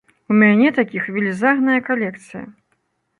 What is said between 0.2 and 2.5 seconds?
У мяне такіх велізарная калекцыя!